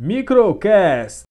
[0.00, 1.24] Microcast.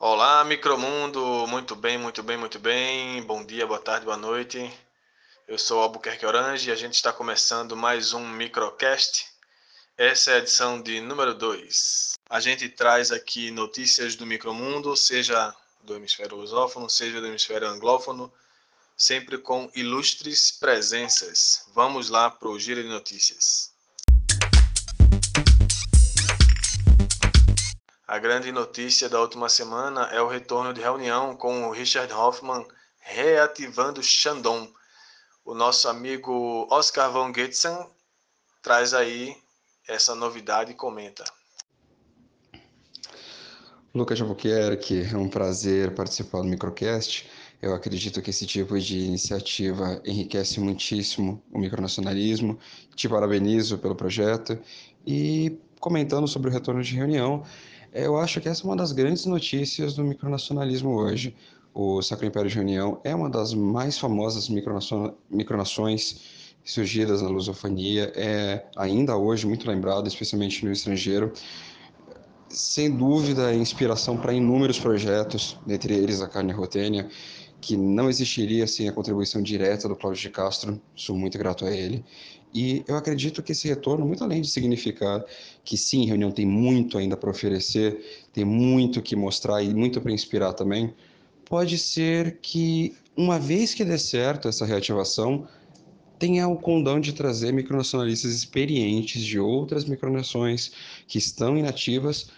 [0.00, 1.46] Olá, Micromundo.
[1.46, 3.22] Muito bem, muito bem, muito bem.
[3.22, 4.68] Bom dia, boa tarde, boa noite.
[5.46, 9.28] Eu sou Albuquerque Orange e a gente está começando mais um Microcast.
[9.96, 12.14] Essa é a edição de número 2.
[12.28, 15.54] A gente traz aqui notícias do micromundo, seja
[15.84, 18.32] do hemisfério lusófono, seja do hemisfério anglófono,
[18.96, 21.64] sempre com ilustres presenças.
[21.72, 23.77] Vamos lá para o giro de notícias.
[28.08, 32.66] A grande notícia da última semana é o retorno de reunião com o Richard Hoffman
[33.00, 34.72] reativando Shandong.
[35.44, 37.76] O nosso amigo Oscar von Getzen
[38.62, 39.36] traz aí
[39.86, 41.22] essa novidade e comenta.
[43.94, 47.28] Lucas Albuquerque, é um prazer participar do Microcast.
[47.60, 52.58] Eu acredito que esse tipo de iniciativa enriquece muitíssimo o micronacionalismo.
[52.96, 54.58] Te parabenizo pelo projeto.
[55.06, 57.44] E comentando sobre o retorno de reunião,
[57.92, 61.34] eu acho que essa é uma das grandes notícias do micronacionalismo hoje.
[61.74, 66.20] O Sacro Império de Reunião é uma das mais famosas micronações
[66.64, 71.32] surgidas na lusofonia, é ainda hoje muito lembrado, especialmente no estrangeiro.
[72.48, 77.08] Sem dúvida, é inspiração para inúmeros projetos, dentre eles a Carne Rotênia,
[77.60, 81.70] que não existiria sem a contribuição direta do Cláudio de Castro, sou muito grato a
[81.70, 82.04] ele.
[82.54, 85.24] E eu acredito que esse retorno, muito além de significar
[85.64, 90.12] que sim, reunião tem muito ainda para oferecer, tem muito que mostrar e muito para
[90.12, 90.94] inspirar também,
[91.44, 95.46] pode ser que, uma vez que dê certo essa reativação,
[96.18, 100.72] tenha o condão de trazer micronacionalistas experientes de outras micronações
[101.06, 102.30] que estão inativas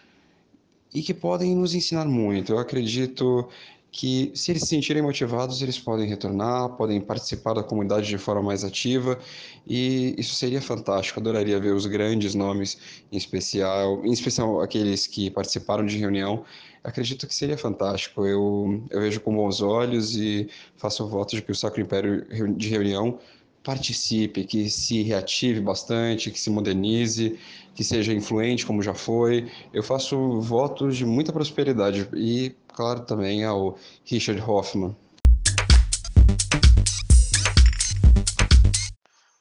[0.93, 2.53] e que podem nos ensinar muito.
[2.53, 3.49] Eu acredito
[3.93, 8.43] que se eles se sentirem motivados, eles podem retornar, podem participar da comunidade de forma
[8.43, 9.19] mais ativa
[9.67, 11.19] e isso seria fantástico.
[11.19, 12.79] Adoraria ver os grandes nomes,
[13.11, 16.45] em especial, em especial aqueles que participaram de reunião.
[16.85, 18.25] Acredito que seria fantástico.
[18.25, 22.69] Eu, eu vejo com bons olhos e faço voto de que o Sacro Império de
[22.69, 23.19] Reunião
[23.63, 27.39] participe, que se reative bastante, que se modernize,
[27.75, 29.51] que seja influente como já foi.
[29.73, 34.97] Eu faço votos de muita prosperidade e claro, também ao Richard Hoffman.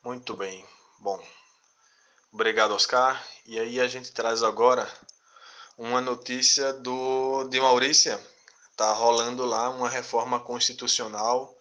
[0.04, 0.66] Muito bem.
[1.00, 1.22] Bom,
[2.32, 3.24] obrigado, Oscar.
[3.46, 4.90] E aí a gente traz agora
[5.78, 8.20] uma notícia do de Maurícia.
[8.76, 11.56] Tá rolando lá uma reforma constitucional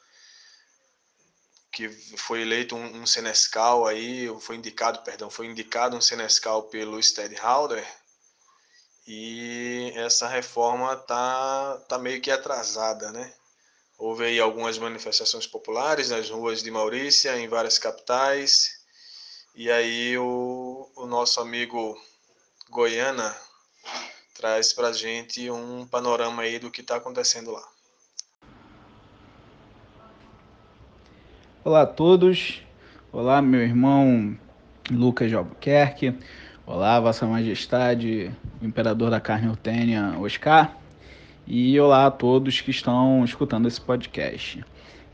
[1.71, 6.99] que foi eleito um, um senescal aí, foi indicado, perdão, foi indicado um senescal pelo
[6.99, 7.87] Stadthalder,
[9.11, 13.33] e essa reforma tá, tá meio que atrasada, né?
[13.99, 18.83] Houve aí algumas manifestações populares nas ruas de Maurícia, em várias capitais,
[19.55, 21.99] e aí o, o nosso amigo
[22.69, 23.35] Goiana
[24.37, 27.67] traz para gente um panorama aí do que está acontecendo lá.
[31.65, 32.63] Olá a todos,
[33.11, 34.39] olá meu irmão
[34.91, 36.15] Lucas de Albuquerque,
[36.71, 38.31] Olá, Vossa Majestade,
[38.61, 40.77] o Imperador da Carne Urtênia, Oscar,
[41.47, 44.63] e olá a todos que estão escutando esse podcast.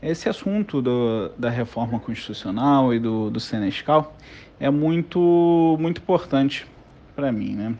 [0.03, 4.17] Esse assunto do, da reforma constitucional e do, do Senescal
[4.59, 6.67] é muito, muito importante
[7.15, 7.73] para mim, né?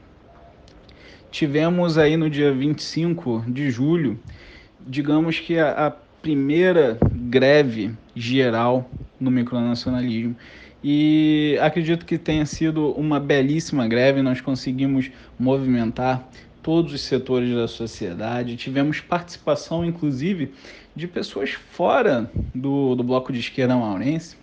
[1.30, 4.18] Tivemos aí no dia 25 de julho,
[4.88, 10.34] digamos que a, a primeira greve geral no micronacionalismo
[10.88, 14.22] e acredito que tenha sido uma belíssima greve.
[14.22, 15.10] Nós conseguimos
[15.40, 16.30] movimentar
[16.62, 18.56] todos os setores da sociedade.
[18.56, 20.54] Tivemos participação, inclusive,
[20.96, 24.38] de pessoas fora do, do bloco de esquerda maurense,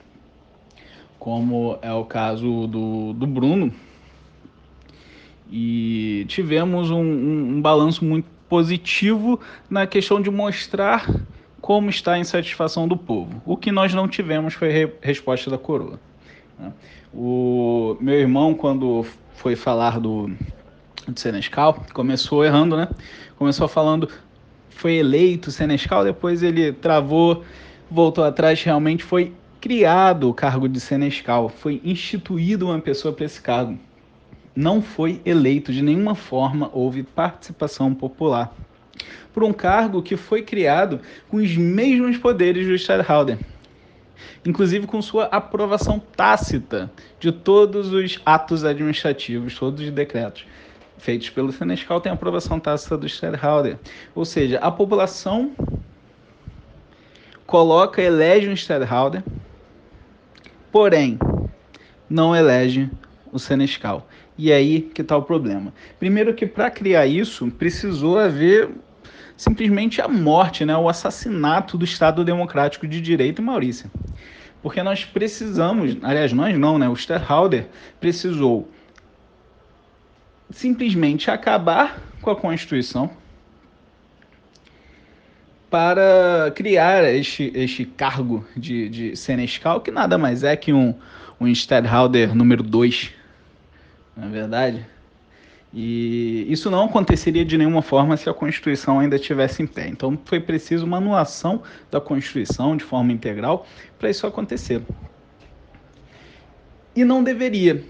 [1.17, 3.73] como é o caso do, do Bruno.
[5.49, 9.39] E tivemos um, um, um balanço muito positivo
[9.71, 11.09] na questão de mostrar
[11.61, 13.41] como está a insatisfação do povo.
[13.47, 16.01] O que nós não tivemos foi a resposta da coroa.
[16.59, 16.73] Né?
[17.13, 19.05] O meu irmão, quando
[19.35, 20.31] foi falar do,
[21.07, 22.89] do Senescal, começou errando, né?
[23.37, 24.09] Começou falando,
[24.71, 27.45] foi eleito Senescal, depois ele travou,
[27.91, 33.41] voltou atrás, realmente foi criado o cargo de Senescal, foi instituído uma pessoa para esse
[33.41, 33.79] cargo.
[34.55, 38.55] Não foi eleito de nenhuma forma, houve participação popular.
[39.33, 43.39] Por um cargo que foi criado com os mesmos poderes do Stadthalder
[44.45, 46.91] inclusive com sua aprovação tácita
[47.21, 50.45] de todos os atos administrativos, todos os decretos
[51.03, 53.77] feitos pelo Senescal têm aprovação tácita do Stadthalder.
[54.15, 55.53] Ou seja, a população
[57.45, 59.23] coloca, elege um Stadthalder,
[60.71, 61.19] porém
[62.09, 62.89] não elege
[63.33, 64.07] o Senescal.
[64.39, 65.75] E aí que está o problema.
[65.99, 68.71] Primeiro que para criar isso precisou haver
[69.37, 73.91] simplesmente a morte, né, o assassinato do Estado Democrático de Direito em Maurícia.
[74.63, 77.67] Porque nós precisamos, aliás, nós não, né, o Sterhalder
[78.01, 78.69] precisou
[80.51, 83.11] simplesmente acabar com a Constituição
[85.73, 90.95] para criar este, este cargo de, de senescal, que nada mais é que um,
[91.41, 93.11] um Stadtholder número 2,
[94.15, 94.92] na é verdade.
[95.75, 99.89] E isso não aconteceria de nenhuma forma se a Constituição ainda estivesse em pé.
[99.89, 103.67] Então foi preciso uma anulação da Constituição de forma integral
[103.99, 104.83] para isso acontecer.
[106.95, 107.83] E não deveria,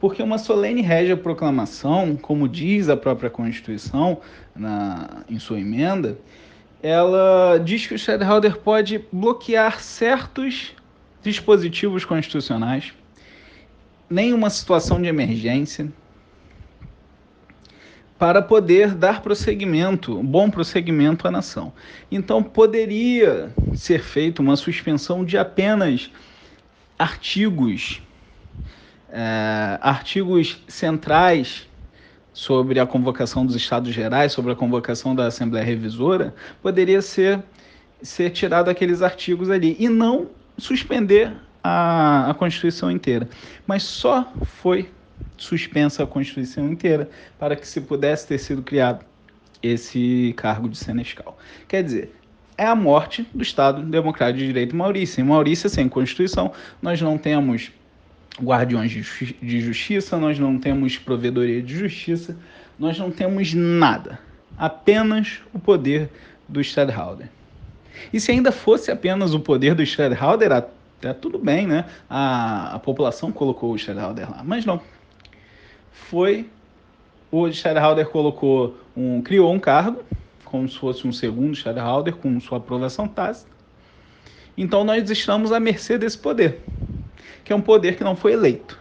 [0.00, 4.22] porque uma solene régia proclamação, como diz a própria Constituição
[4.56, 6.18] na, em sua emenda,
[6.82, 10.74] ela diz que o shareholder pode bloquear certos
[11.22, 12.94] dispositivos constitucionais,
[14.08, 15.92] nenhuma situação de emergência,
[18.20, 21.72] para poder dar prosseguimento, bom prosseguimento à nação.
[22.12, 26.10] Então, poderia ser feita uma suspensão de apenas
[26.98, 28.02] artigos,
[29.10, 31.66] é, artigos centrais
[32.30, 37.42] sobre a convocação dos Estados Gerais, sobre a convocação da Assembleia Revisora, poderia ser,
[38.02, 40.28] ser tirado aqueles artigos ali e não
[40.58, 41.32] suspender
[41.64, 43.26] a, a Constituição inteira.
[43.66, 44.90] Mas só foi
[45.36, 47.08] suspensa a Constituição inteira
[47.38, 49.04] para que se pudesse ter sido criado
[49.62, 51.38] esse cargo de senescal.
[51.68, 52.14] Quer dizer,
[52.56, 55.20] é a morte do Estado Democrático de Direito Maurício.
[55.20, 56.52] Em Maurícia, sem Constituição,
[56.82, 57.72] nós não temos
[58.42, 62.36] guardiões de justiça, nós não temos provedoria de justiça,
[62.78, 64.18] nós não temos nada.
[64.56, 66.10] Apenas o poder
[66.48, 67.28] do Stadtholder.
[68.12, 71.86] E se ainda fosse apenas o poder do Stadtholder, até tudo bem, né?
[72.08, 74.42] A, a população colocou o Stadtholder lá.
[74.44, 74.80] Mas não,
[75.90, 76.48] foi
[77.30, 80.02] o shareholder colocou um criou um cargo
[80.50, 83.50] como se fosse um segundo shareholder com sua aprovação tácita.
[84.58, 86.60] Então nós estamos à mercê desse poder,
[87.44, 88.78] que é um poder que não foi eleito,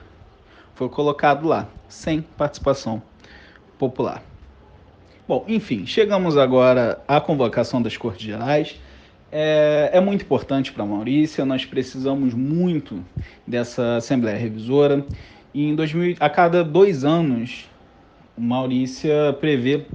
[0.74, 3.02] foi colocado lá sem participação
[3.78, 4.24] popular.
[5.28, 8.80] Bom, enfim, chegamos agora à convocação das Cortes Gerais.
[9.32, 13.06] É, é muito importante para a Maurícia, nós precisamos muito
[13.46, 15.06] dessa Assembleia Revisora.
[15.54, 17.70] E em 2000, a cada dois anos,
[18.38, 19.86] Maurícia prevê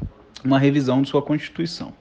[0.45, 1.93] uma revisão de sua Constituição.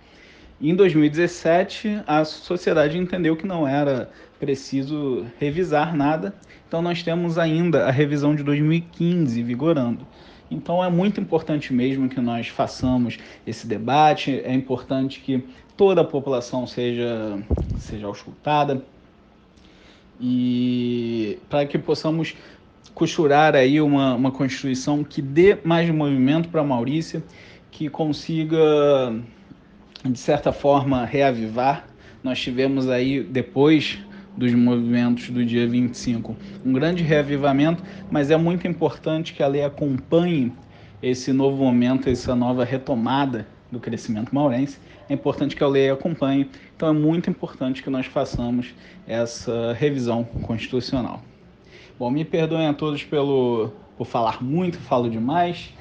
[0.61, 4.09] Em 2017, a sociedade entendeu que não era
[4.39, 6.33] preciso revisar nada,
[6.67, 10.07] então nós temos ainda a revisão de 2015 vigorando.
[10.49, 15.43] Então é muito importante mesmo que nós façamos esse debate, é importante que
[15.75, 17.39] toda a população seja,
[17.77, 18.83] seja auscultada
[20.21, 22.35] e para que possamos
[22.93, 27.23] costurar aí uma, uma Constituição que dê mais movimento para Maurícia,
[27.71, 28.57] que consiga,
[30.05, 31.87] de certa forma, reavivar.
[32.23, 33.99] Nós tivemos aí, depois
[34.37, 36.35] dos movimentos do dia 25,
[36.65, 40.51] um grande reavivamento, mas é muito importante que a lei acompanhe
[41.01, 44.79] esse novo momento, essa nova retomada do crescimento maurense.
[45.09, 48.73] É importante que a lei acompanhe, então é muito importante que nós façamos
[49.05, 51.21] essa revisão constitucional.
[51.99, 55.71] Bom, me perdoem a todos pelo, por falar muito, falo demais,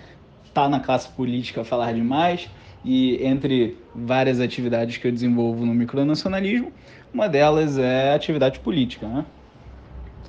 [0.53, 2.51] tá na classe política falar demais,
[2.85, 6.73] e entre várias atividades que eu desenvolvo no micronacionalismo,
[7.15, 9.25] uma delas é atividade política, né?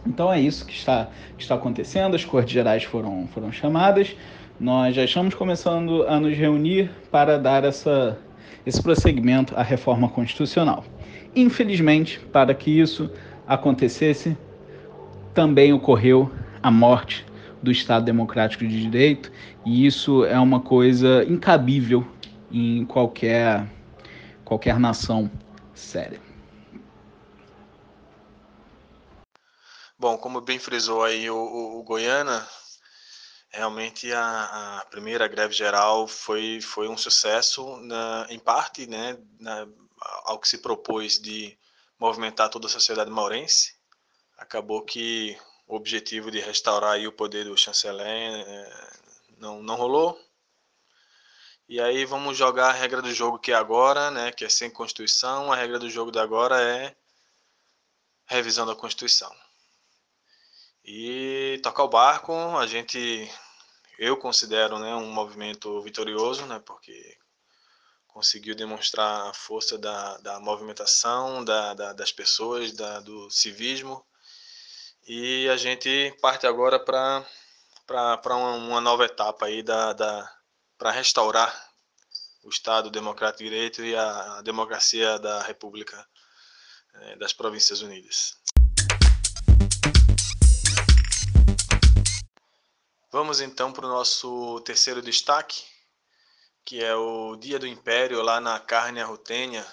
[0.05, 4.15] Então é isso que está, que está acontecendo, as Cortes Gerais foram, foram chamadas,
[4.59, 8.17] nós já estamos começando a nos reunir para dar essa,
[8.65, 10.85] esse prosseguimento à reforma constitucional.
[11.35, 13.09] Infelizmente, para que isso
[13.47, 14.37] acontecesse,
[15.33, 17.25] também ocorreu a morte
[17.61, 19.31] do Estado Democrático de Direito,
[19.65, 22.05] e isso é uma coisa incabível
[22.51, 23.67] em qualquer,
[24.43, 25.31] qualquer nação
[25.73, 26.21] séria.
[29.97, 31.83] Bom, como bem frisou aí o, o, o
[33.49, 39.67] realmente a, a, primeira greve geral foi, foi um sucesso, na, em parte, né, na,
[40.25, 41.57] ao que se propôs de
[41.99, 43.75] movimentar toda a sociedade maurense,
[44.37, 45.37] acabou que
[45.67, 48.93] o objetivo de restaurar o poder do chanceler é,
[49.37, 50.19] não, não rolou.
[51.67, 54.69] E aí vamos jogar a regra do jogo que é agora, né, que é sem
[54.69, 55.51] Constituição.
[55.51, 56.95] A regra do jogo de agora é
[58.25, 59.33] revisão da Constituição.
[60.83, 63.31] E tocar o barco, a gente,
[63.97, 67.17] eu considero, né, um movimento vitorioso, né, porque
[68.07, 74.05] conseguiu demonstrar a força da, da movimentação da, da, das pessoas, da, do civismo,
[75.05, 77.25] e a gente parte agora para
[78.25, 80.37] uma, uma, nova etapa aí da, da
[80.77, 81.53] para restaurar
[82.43, 86.07] o Estado Democrático de Direito e a, democracia da República
[86.93, 88.35] é, das Províncias Unidas.
[93.11, 95.63] Vamos então para o nosso terceiro destaque,
[96.65, 99.65] que é o Dia do Império lá na Carne Rutênia.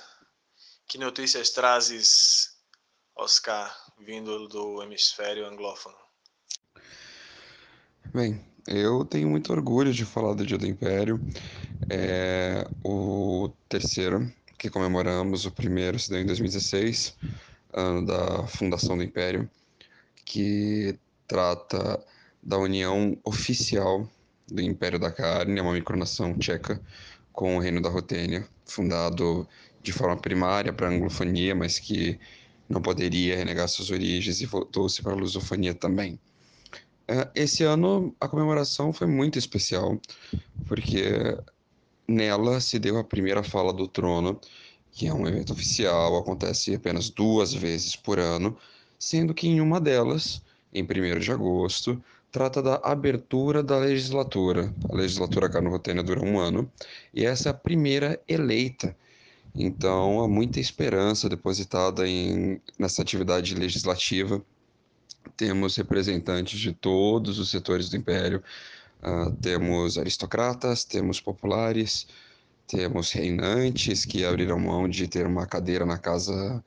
[0.86, 2.59] Que notícias trazes,
[3.16, 5.96] Oscar, vindo do hemisfério anglófono?
[8.12, 11.20] Bem, eu tenho muito orgulho de falar do Dia do Império.
[11.88, 17.16] É o terceiro que comemoramos, o primeiro se deu em 2016,
[17.72, 19.48] ano da fundação do Império,
[20.24, 22.04] que trata
[22.42, 24.08] da união oficial
[24.46, 26.80] do Império da Carne, uma micronação tcheca,
[27.32, 29.48] com o Reino da Rutênia, fundado
[29.82, 32.18] de forma primária para a anglofonia, mas que
[32.70, 36.18] não poderia renegar suas origens e voltou-se para a lusofonia também.
[37.08, 40.00] É, esse ano a comemoração foi muito especial,
[40.66, 41.36] porque
[42.06, 44.40] nela se deu a primeira fala do trono,
[44.92, 48.56] que é um evento oficial, acontece apenas duas vezes por ano,
[48.98, 50.40] sendo que em uma delas,
[50.72, 52.00] em 1 de agosto,
[52.30, 54.72] trata da abertura da legislatura.
[54.88, 56.70] A legislatura carno-rotênia dura um ano,
[57.12, 58.96] e essa é a primeira eleita
[59.54, 64.42] então, há muita esperança depositada em, nessa atividade legislativa.
[65.36, 68.42] Temos representantes de todos os setores do Império,
[69.02, 72.06] uh, temos aristocratas, temos populares,
[72.66, 76.64] temos reinantes que abriram mão de ter uma cadeira na Casa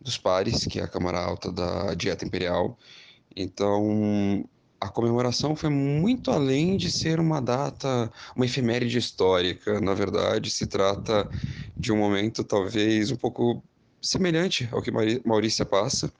[0.00, 2.78] dos Pares, que é a Câmara Alta da Dieta Imperial.
[3.36, 4.44] Então,
[4.80, 9.78] a comemoração foi muito além de ser uma data, uma efeméride histórica.
[9.80, 11.28] Na verdade, se trata
[11.76, 13.62] de um momento talvez um pouco
[14.00, 14.90] semelhante ao que
[15.24, 16.10] Maurícia passa.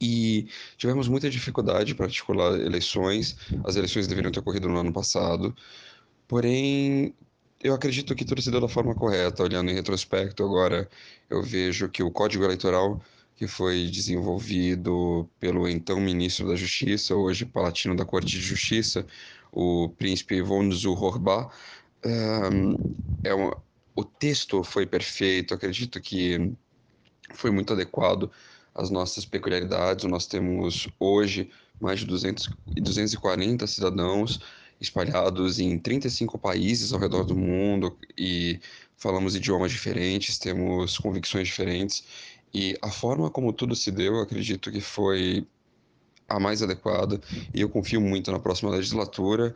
[0.00, 0.46] E
[0.76, 3.36] tivemos muita dificuldade para articular eleições.
[3.64, 5.52] As eleições deveriam ter ocorrido no ano passado.
[6.28, 7.12] Porém,
[7.60, 9.42] eu acredito que tudo se deu da forma correta.
[9.42, 10.88] Olhando em retrospecto, agora
[11.28, 13.00] eu vejo que o Código Eleitoral
[13.38, 19.06] que foi desenvolvido pelo então ministro da Justiça, hoje palatino da Corte de Justiça,
[19.52, 21.48] o príncipe von Zuhorba.
[23.22, 23.56] É uma,
[23.94, 26.52] o texto foi perfeito, acredito que
[27.32, 28.28] foi muito adequado
[28.74, 30.04] às nossas peculiaridades.
[30.06, 31.48] Nós temos hoje
[31.80, 34.40] mais de 200, 240 cidadãos
[34.80, 38.58] espalhados em 35 países ao redor do mundo e
[38.96, 42.02] falamos idiomas diferentes, temos convicções diferentes
[42.52, 45.46] e a forma como tudo se deu, acredito que foi
[46.28, 47.20] a mais adequada,
[47.54, 49.54] e eu confio muito na próxima legislatura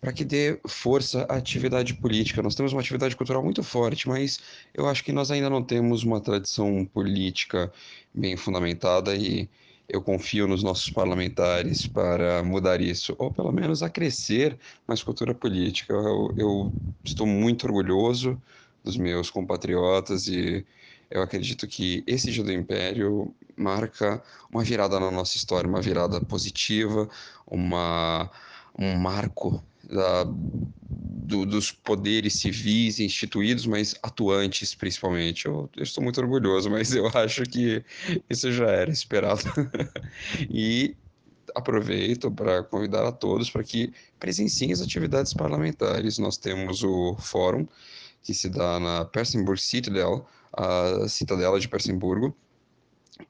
[0.00, 2.42] para que dê força à atividade política.
[2.42, 4.40] Nós temos uma atividade cultural muito forte, mas
[4.74, 7.72] eu acho que nós ainda não temos uma tradição política
[8.12, 9.48] bem fundamentada e
[9.88, 14.58] eu confio nos nossos parlamentares para mudar isso, ou pelo menos acrescer
[14.88, 15.92] mais cultura política.
[15.92, 18.40] Eu, eu estou muito orgulhoso
[18.82, 20.66] dos meus compatriotas e
[21.12, 26.20] eu acredito que esse Dia do Império marca uma virada na nossa história, uma virada
[26.20, 27.08] positiva,
[27.46, 28.30] uma,
[28.78, 35.46] um marco da, do, dos poderes civis instituídos, mas atuantes principalmente.
[35.46, 37.84] Eu, eu, estou muito orgulhoso, mas eu acho que
[38.28, 39.42] isso já era esperado.
[40.50, 40.96] e
[41.54, 46.18] aproveito para convidar a todos para que presenciem as atividades parlamentares.
[46.18, 47.66] Nós temos o fórum
[48.22, 52.36] que se dá na Persenburg Citadel, a Citadela de Persenburgo.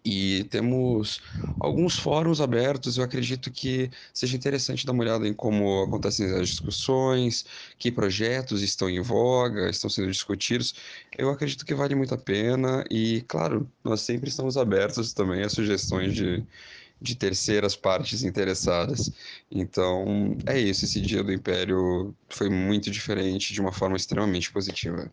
[0.05, 1.21] E temos
[1.61, 2.97] alguns fóruns abertos.
[2.97, 7.45] Eu acredito que seja interessante dar uma olhada em como acontecem as discussões,
[7.79, 10.75] que projetos estão em voga, estão sendo discutidos.
[11.17, 12.85] Eu acredito que vale muito a pena.
[12.91, 16.45] E, claro, nós sempre estamos abertos também a sugestões de,
[17.00, 19.11] de terceiras partes interessadas.
[19.50, 20.85] Então, é isso.
[20.85, 25.12] Esse dia do Império foi muito diferente de uma forma extremamente positiva.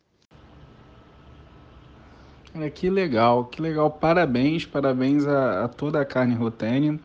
[2.54, 3.92] Cara, que legal, que legal.
[3.92, 7.00] Parabéns, parabéns a, a toda a carne rotênia.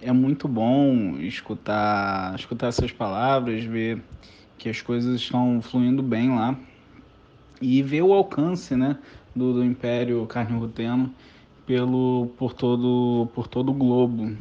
[0.00, 4.02] É muito bom escutar, escutar essas palavras, ver
[4.58, 6.58] que as coisas estão fluindo bem lá
[7.60, 8.98] e ver o alcance, né,
[9.34, 11.14] do, do Império Carne Ruteno
[11.66, 14.36] pelo por todo por todo o globo.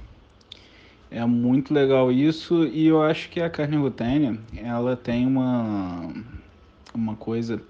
[1.10, 6.12] É muito legal isso e eu acho que a carne rutênia, ela tem uma
[6.94, 7.62] uma coisa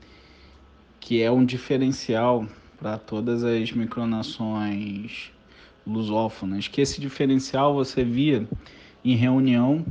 [1.06, 2.48] que é um diferencial
[2.80, 5.32] para todas as micronações
[5.86, 8.44] lusófonas, que esse diferencial você via
[9.04, 9.86] em reunião,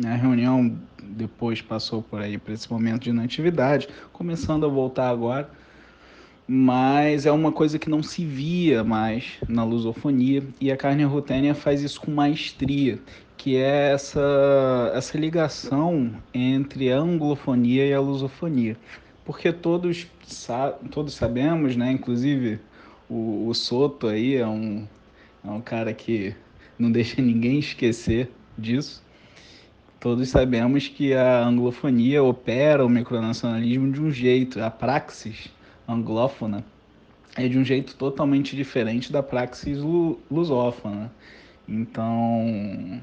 [0.00, 0.14] né?
[0.14, 5.50] a reunião depois passou por aí para esse momento de inatividade, começando a voltar agora,
[6.46, 11.54] mas é uma coisa que não se via mais na lusofonia e a carne rutênia
[11.54, 12.98] faz isso com maestria,
[13.36, 18.74] que é essa, essa ligação entre a anglofonia e a lusofonia.
[19.28, 20.06] Porque todos,
[20.90, 22.58] todos sabemos, né, inclusive
[23.10, 24.88] o, o Soto aí é um,
[25.44, 26.34] é um cara que
[26.78, 29.04] não deixa ninguém esquecer disso.
[30.00, 35.52] Todos sabemos que a anglofonia opera o micronacionalismo de um jeito, a praxis
[35.86, 36.64] anglófona
[37.36, 39.78] é de um jeito totalmente diferente da praxis
[40.30, 41.12] lusófona.
[41.68, 42.98] Então,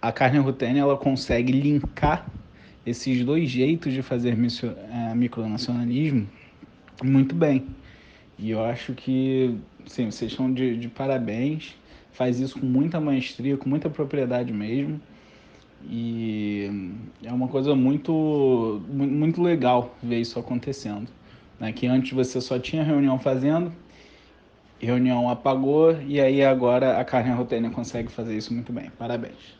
[0.00, 2.26] a carne rutênia ela consegue linkar
[2.88, 4.36] esses dois jeitos de fazer
[4.90, 6.28] é, micronacionalismo
[7.02, 7.66] muito bem.
[8.38, 11.74] E eu acho que, sim, vocês estão de, de parabéns.
[12.12, 15.00] Faz isso com muita maestria, com muita propriedade mesmo.
[15.88, 16.70] E
[17.22, 21.08] é uma coisa muito, muito legal ver isso acontecendo.
[21.58, 21.72] Né?
[21.72, 23.72] Que antes você só tinha reunião fazendo,
[24.80, 28.90] reunião apagou, e aí agora a carne rotênia consegue fazer isso muito bem.
[28.98, 29.57] Parabéns.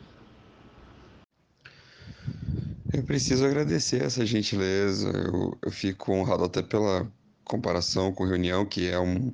[2.91, 5.09] Eu preciso agradecer essa gentileza.
[5.09, 7.11] Eu, eu fico honrado até pela
[7.43, 9.33] comparação com reunião, que é um,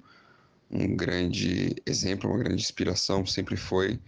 [0.69, 3.99] um grande exemplo, uma grande inspiração, sempre foi.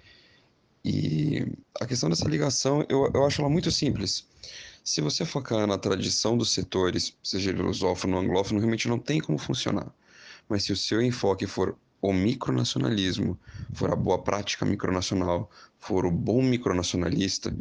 [0.84, 1.46] E
[1.80, 4.26] a questão dessa ligação, eu, eu acho ela muito simples.
[4.84, 9.20] Se você focar na tradição dos setores, seja ele lusófono ou anglófono, realmente não tem
[9.20, 9.94] como funcionar.
[10.50, 13.38] Mas se o seu enfoque for o micronacionalismo,
[13.74, 15.50] for a boa prática micronacional,
[15.80, 17.56] for o bom micronacionalista,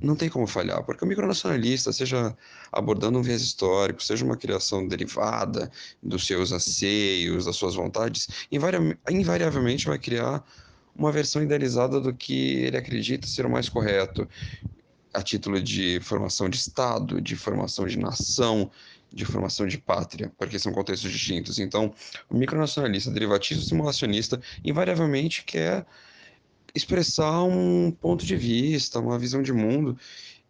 [0.00, 2.36] não tem como falhar, porque o micronacionalista, seja
[2.70, 5.70] abordando um viés histórico, seja uma criação derivada
[6.02, 10.44] dos seus anseios, das suas vontades, invariavelmente vai criar
[10.94, 14.28] uma versão idealizada do que ele acredita ser o mais correto,
[15.12, 18.70] a título de formação de Estado, de formação de nação,
[19.12, 21.58] de formação de pátria, porque são contextos distintos.
[21.58, 21.92] Então,
[22.28, 25.86] o micronacionalista, derivativo simulacionista, invariavelmente quer
[26.74, 29.98] expressar um ponto de vista, uma visão de mundo,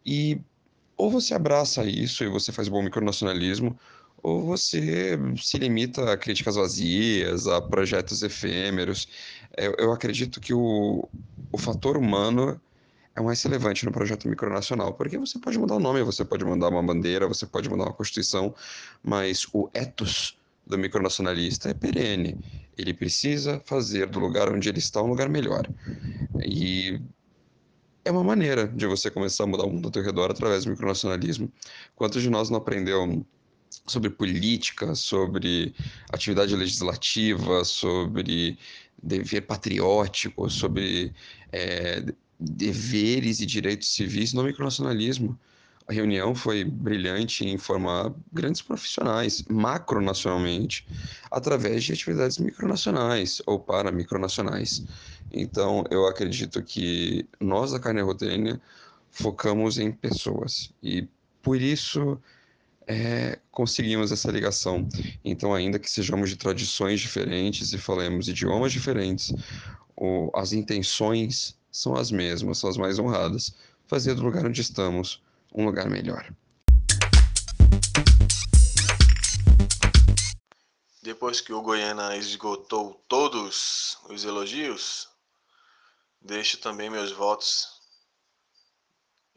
[0.05, 0.41] e
[0.97, 3.79] ou você abraça isso e você faz bom micronacionalismo,
[4.23, 9.09] ou você se limita a críticas vazias, a projetos efêmeros.
[9.57, 11.09] Eu, eu acredito que o,
[11.53, 12.61] o fator humano
[13.15, 16.69] é mais relevante no projeto micronacional, porque você pode mudar o nome, você pode mudar
[16.69, 18.55] uma bandeira, você pode mudar uma constituição,
[19.03, 22.39] mas o ethos do micronacionalista é perene.
[22.77, 25.69] Ele precisa fazer do lugar onde ele está um lugar melhor.
[26.45, 27.01] E
[28.05, 30.71] é uma maneira de você começar a mudar o mundo ao teu redor através do
[30.71, 31.51] micronacionalismo.
[31.97, 33.25] Quantos de nós não aprendeu
[33.87, 35.75] sobre política, sobre
[36.13, 38.59] atividade legislativa, sobre
[39.03, 41.13] dever patriótico, sobre
[41.53, 42.03] é,
[42.39, 45.39] deveres e direitos civis no micronacionalismo?
[45.89, 50.87] A reunião foi brilhante em formar grandes profissionais, macronacionalmente,
[51.31, 54.85] através de atividades micronacionais ou para micronacionais.
[55.33, 58.61] Então, eu acredito que nós da Carne Rotênia
[59.11, 61.09] focamos em pessoas e
[61.43, 62.21] por isso
[62.87, 64.87] é, conseguimos essa ligação.
[65.25, 69.33] Então, ainda que sejamos de tradições diferentes e falemos idiomas diferentes,
[70.35, 73.55] as intenções são as mesmas, são as mais honradas.
[73.87, 75.23] Fazer do lugar onde estamos
[75.55, 76.33] um lugar melhor.
[81.03, 85.09] Depois que o Goiânia esgotou todos os elogios,
[86.21, 87.81] deixo também meus votos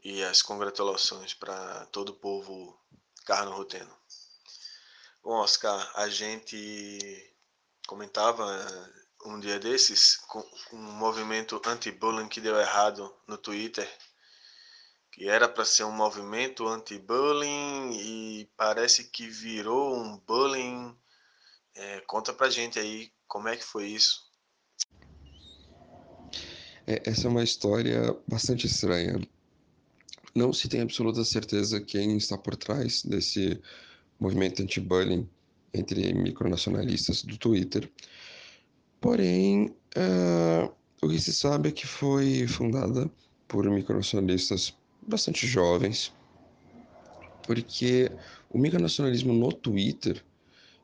[0.04, 2.78] e as congratulações para todo o povo
[3.24, 3.90] carno-ruteno.
[5.22, 7.32] Bom, Oscar, a gente
[7.86, 8.44] comentava
[9.24, 13.88] um dia desses com um movimento anti-bullying que deu errado no Twitter
[15.12, 20.96] que era para ser um movimento anti-bullying e parece que virou um bullying.
[21.74, 24.32] É, conta pra gente aí como é que foi isso.
[26.86, 29.20] É, essa é uma história bastante estranha.
[30.34, 33.60] Não se tem absoluta certeza quem está por trás desse
[34.18, 35.28] movimento anti-bullying
[35.74, 37.90] entre micronacionalistas do Twitter.
[39.02, 43.10] Porém, uh, o que se sabe é que foi fundada
[43.48, 46.14] por micronacionalistas bastante jovens,
[47.44, 48.08] porque
[48.48, 50.24] o micronacionalismo no Twitter,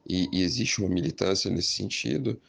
[0.05, 2.41] e, e existe uma militância nesse sentido,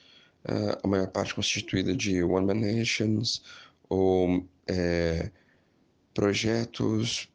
[0.46, 3.44] uh, a maior parte constituída de One Man Nations,
[3.88, 5.30] ou é,
[6.16, 7.30] projetos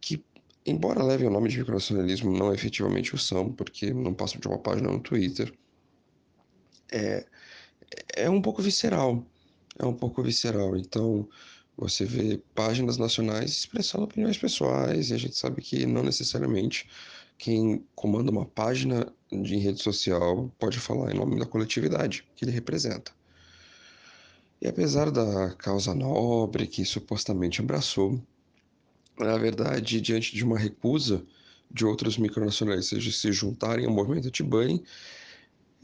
[0.00, 0.24] que,
[0.64, 4.58] embora levem o nome de micronacionalismo, não efetivamente o são, porque não passam de uma
[4.58, 5.52] página no Twitter,
[6.92, 7.26] é,
[8.14, 9.24] é um pouco visceral.
[9.78, 10.76] É um pouco visceral.
[10.76, 11.28] Então,
[11.76, 16.88] você vê páginas nacionais expressando opiniões pessoais, e a gente sabe que não necessariamente
[17.36, 22.52] quem comanda uma página de rede social pode falar em nome da coletividade que ele
[22.52, 23.12] representa.
[24.62, 28.20] E apesar da causa nobre que supostamente abraçou,
[29.18, 31.24] na verdade, diante de uma recusa
[31.70, 34.82] de outros micronacionalistas de se juntarem ao movimento Tibani,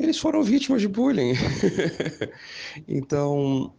[0.01, 1.35] eles foram vítimas de bullying.
[2.89, 3.73] então,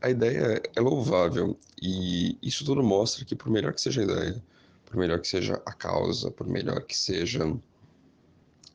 [0.00, 4.44] a ideia é louvável e isso tudo mostra que, por melhor que seja a ideia,
[4.86, 7.54] por melhor que seja a causa, por melhor que seja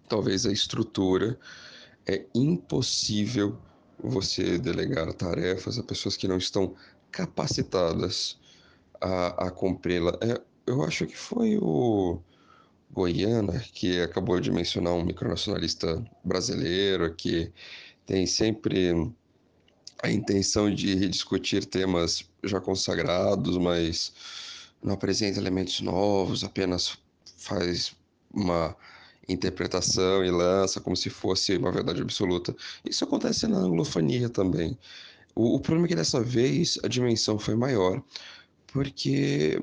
[0.07, 1.39] talvez a estrutura,
[2.05, 3.57] é impossível
[3.97, 6.75] você delegar tarefas a pessoas que não estão
[7.11, 8.39] capacitadas
[8.99, 10.17] a, a cumpri-la.
[10.21, 12.19] É, eu acho que foi o
[12.93, 17.51] Goiana que acabou de mencionar um micronacionalista brasileiro que
[18.05, 19.11] tem sempre
[20.03, 24.13] a intenção de rediscutir temas já consagrados, mas
[24.83, 26.97] não apresenta elementos novos, apenas
[27.37, 27.95] faz
[28.33, 28.75] uma
[29.29, 32.55] interpretação e lança como se fosse uma verdade absoluta.
[32.83, 34.77] Isso acontece na anglofonia também.
[35.35, 38.03] O, o problema é que dessa vez a dimensão foi maior,
[38.67, 39.61] porque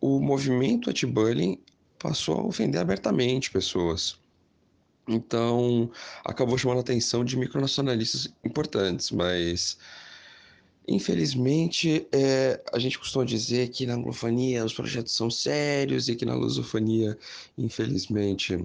[0.00, 1.58] o movimento anti-bullying
[2.02, 4.18] passou a ofender abertamente pessoas.
[5.08, 5.90] Então,
[6.24, 9.78] acabou chamando a atenção de micronacionalistas importantes, mas
[10.86, 16.24] infelizmente é, a gente costuma dizer que na anglofonia os projetos são sérios e que
[16.24, 17.16] na lusofonia,
[17.56, 18.58] infelizmente,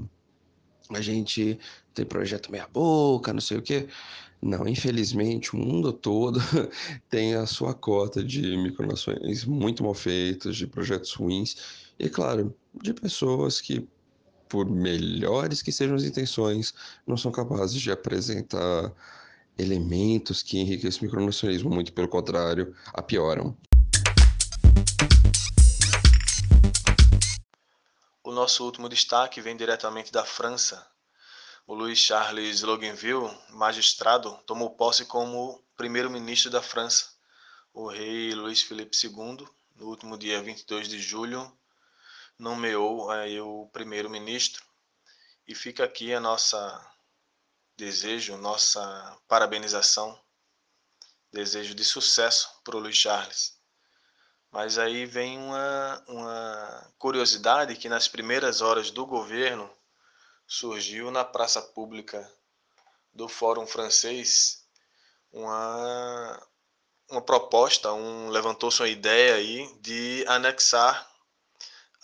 [0.89, 1.60] a gente
[1.93, 3.88] tem projeto meia boca, não sei o quê.
[4.41, 6.39] Não, infelizmente, o mundo todo
[7.10, 12.94] tem a sua cota de micronações muito mal feitas, de projetos ruins, e claro, de
[12.94, 13.88] pessoas que
[14.48, 16.74] por melhores que sejam as intenções,
[17.06, 18.94] não são capazes de apresentar
[19.58, 23.58] elementos que enriquecem o micronacionalismo, muito pelo contrário, a pioram.
[28.24, 30.86] O nosso último destaque vem diretamente da França.
[31.66, 37.08] O Louis Charles Loganville, magistrado, tomou posse como primeiro-ministro da França.
[37.74, 41.52] O rei Luís Felipe II, no último dia 22 de julho,
[42.38, 44.63] nomeou aí o primeiro-ministro
[45.47, 46.91] e fica aqui a nossa
[47.76, 50.19] desejo, nossa parabenização,
[51.32, 53.56] desejo de sucesso para o Luiz Charles.
[54.52, 59.69] Mas aí vem uma, uma curiosidade que nas primeiras horas do governo
[60.47, 62.32] surgiu na praça pública
[63.13, 64.65] do Fórum Francês
[65.32, 66.47] uma,
[67.10, 71.07] uma proposta, um, levantou-se uma ideia aí de anexar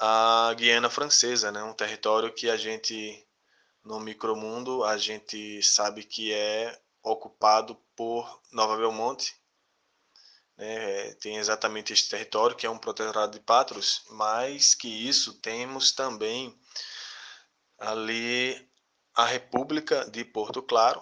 [0.05, 1.63] a Guiana Francesa, né?
[1.63, 3.25] um território que a gente,
[3.81, 9.33] no micromundo, a gente sabe que é ocupado por Nova Belmonte.
[10.57, 11.13] Né?
[11.21, 16.53] Tem exatamente este território, que é um protetorado de Patros, mas que isso temos também
[17.79, 18.69] ali
[19.15, 21.01] a República de Porto Claro,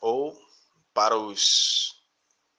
[0.00, 0.40] ou
[0.94, 2.00] para os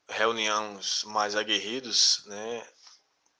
[0.10, 2.68] reuniões mais aguerridos, né,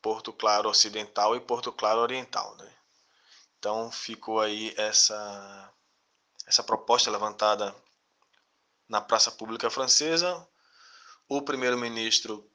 [0.02, 2.56] Porto Claro Ocidental e Porto Claro Oriental.
[2.58, 2.74] Né?
[3.60, 5.74] Então ficou aí essa,
[6.48, 7.76] essa proposta levantada
[8.90, 10.48] na Praça Pública Francesa.
[11.30, 12.50] O primeiro-ministro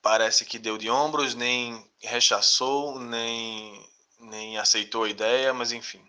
[0.00, 6.06] parece que deu de ombros, nem rechaçou, nem, nem aceitou a ideia, mas enfim,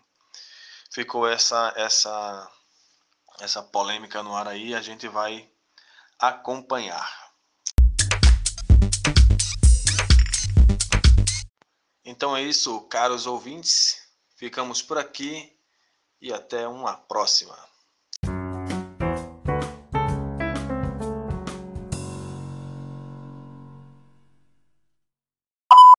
[0.92, 2.52] ficou essa, essa,
[3.40, 5.50] essa polêmica no ar aí, a gente vai
[6.18, 7.19] acompanhar.
[12.10, 14.02] Então é isso, caros ouvintes.
[14.34, 15.56] Ficamos por aqui
[16.20, 17.56] e até uma próxima.